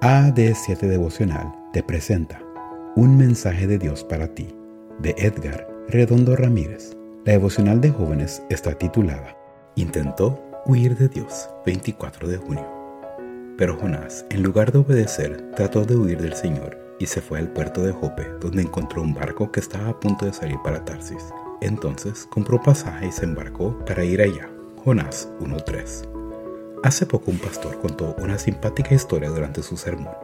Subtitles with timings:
[0.00, 2.40] AD7 Devocional te presenta
[2.96, 4.48] Un mensaje de Dios para ti,
[4.98, 6.96] de Edgar Redondo Ramírez.
[7.26, 9.36] La devocional de jóvenes está titulada
[9.74, 12.66] Intentó huir de Dios, 24 de junio.
[13.58, 17.52] Pero Jonás, en lugar de obedecer, trató de huir del Señor y se fue al
[17.52, 21.26] puerto de Jope, donde encontró un barco que estaba a punto de salir para Tarsis.
[21.60, 24.48] Entonces compró pasaje y se embarcó para ir allá.
[24.82, 26.19] Jonás 1.3
[26.82, 30.14] Hace poco un pastor contó una simpática historia durante su sermón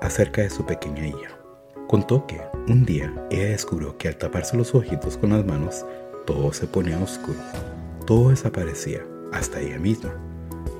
[0.00, 1.36] acerca de su pequeña hija.
[1.88, 5.84] Contó que un día ella descubrió que al taparse los ojitos con las manos,
[6.26, 7.38] todo se ponía oscuro.
[8.06, 10.14] Todo desaparecía, hasta ella misma.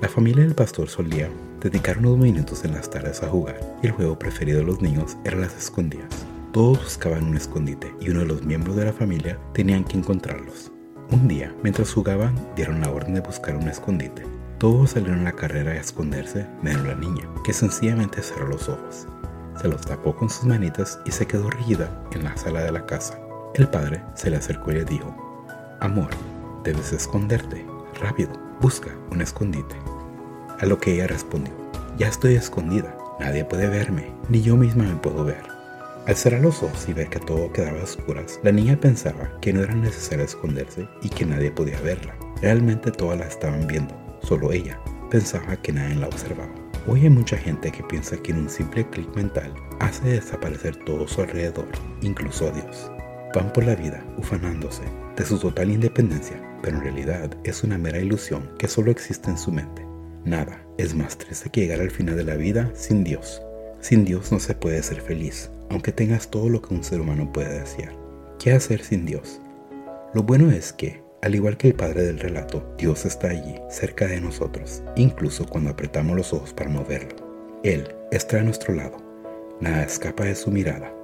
[0.01, 1.29] La familia del pastor solía
[1.61, 5.19] dedicar unos minutos en las tardes a jugar y el juego preferido de los niños
[5.25, 6.25] era las escondidas.
[6.55, 10.73] Todos buscaban un escondite y uno de los miembros de la familia tenían que encontrarlos.
[11.11, 14.23] Un día, mientras jugaban, dieron la orden de buscar un escondite
[14.59, 19.07] todos salieron a la carrera a esconderse, menos la niña, que sencillamente cerró los ojos.
[19.61, 22.87] Se los tapó con sus manitas y se quedó rígida en la sala de la
[22.87, 23.19] casa.
[23.55, 25.15] El padre se le acercó y le dijo,
[25.81, 26.09] Amor,
[26.65, 27.67] debes esconderte.
[28.01, 29.77] Rápido, busca un escondite.
[30.59, 31.53] A lo que ella respondió,
[31.99, 35.43] Ya estoy escondida, nadie puede verme, ni yo misma me puedo ver.
[36.07, 39.53] Al cerrar los ojos y ver que todo quedaba a oscuras, la niña pensaba que
[39.53, 42.15] no era necesario esconderse y que nadie podía verla.
[42.41, 43.95] Realmente todas la estaban viendo,
[44.27, 46.53] Solo ella pensaba que nadie la observaba.
[46.89, 51.07] Hoy hay mucha gente que piensa que en un simple clic mental hace desaparecer todo
[51.07, 51.69] su alrededor,
[52.03, 52.91] incluso a Dios.
[53.33, 54.83] Van por la vida ufanándose
[55.17, 59.39] de su total independencia, pero en realidad es una mera ilusión que solo existe en
[59.39, 59.87] su mente.
[60.25, 63.41] Nada es más triste que llegar al final de la vida sin Dios.
[63.81, 67.31] Sin Dios no se puede ser feliz, aunque tengas todo lo que un ser humano
[67.33, 67.97] puede desear.
[68.41, 69.41] ¿Qué hacer sin Dios?
[70.15, 74.07] Lo bueno es que, al igual que el padre del relato, Dios está allí, cerca
[74.07, 77.17] de nosotros, incluso cuando apretamos los ojos para moverlo.
[77.65, 78.97] Él está a nuestro lado.
[79.61, 80.95] Nada escapa de su mirada.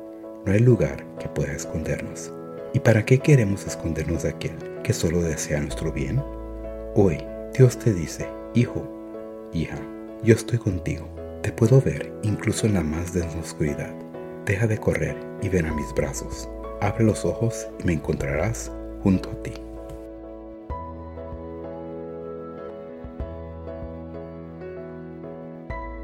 [0.46, 2.32] No hay lugar que pueda escondernos.
[2.72, 6.22] ¿Y para qué queremos escondernos de aquel que solo desea nuestro bien?
[6.94, 7.18] Hoy,
[7.52, 8.88] Dios te dice, hijo,
[9.52, 9.80] hija,
[10.22, 11.08] yo estoy contigo.
[11.42, 13.92] Te puedo ver incluso en la más densa oscuridad.
[14.46, 16.48] Deja de correr y ven a mis brazos.
[16.80, 18.70] Abre los ojos y me encontrarás
[19.02, 19.54] junto a ti.